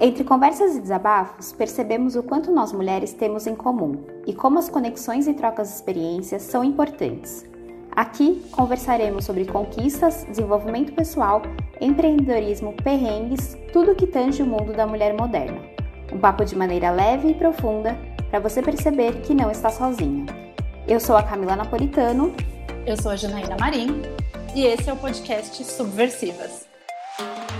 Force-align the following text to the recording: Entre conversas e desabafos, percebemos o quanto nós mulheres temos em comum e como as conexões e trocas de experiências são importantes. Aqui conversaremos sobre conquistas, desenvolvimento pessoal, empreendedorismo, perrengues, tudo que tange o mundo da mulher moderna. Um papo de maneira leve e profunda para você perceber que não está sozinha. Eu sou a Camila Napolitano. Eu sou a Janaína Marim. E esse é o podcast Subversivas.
Entre 0.00 0.22
conversas 0.22 0.76
e 0.76 0.80
desabafos, 0.80 1.52
percebemos 1.52 2.14
o 2.14 2.22
quanto 2.22 2.52
nós 2.52 2.72
mulheres 2.72 3.12
temos 3.12 3.48
em 3.48 3.56
comum 3.56 4.04
e 4.26 4.32
como 4.32 4.60
as 4.60 4.68
conexões 4.68 5.26
e 5.26 5.34
trocas 5.34 5.68
de 5.68 5.74
experiências 5.74 6.42
são 6.42 6.62
importantes. 6.62 7.44
Aqui 7.96 8.44
conversaremos 8.52 9.24
sobre 9.24 9.44
conquistas, 9.44 10.24
desenvolvimento 10.28 10.92
pessoal, 10.92 11.42
empreendedorismo, 11.80 12.74
perrengues, 12.74 13.58
tudo 13.72 13.96
que 13.96 14.06
tange 14.06 14.40
o 14.40 14.46
mundo 14.46 14.72
da 14.72 14.86
mulher 14.86 15.14
moderna. 15.14 15.60
Um 16.12 16.18
papo 16.18 16.44
de 16.44 16.56
maneira 16.56 16.92
leve 16.92 17.30
e 17.30 17.34
profunda 17.34 17.98
para 18.30 18.38
você 18.38 18.62
perceber 18.62 19.20
que 19.22 19.34
não 19.34 19.50
está 19.50 19.68
sozinha. 19.68 20.26
Eu 20.86 21.00
sou 21.00 21.16
a 21.16 21.24
Camila 21.24 21.56
Napolitano. 21.56 22.32
Eu 22.86 22.96
sou 22.96 23.10
a 23.10 23.16
Janaína 23.16 23.56
Marim. 23.58 24.00
E 24.54 24.64
esse 24.64 24.88
é 24.88 24.92
o 24.92 24.96
podcast 24.96 25.64
Subversivas. 25.64 26.68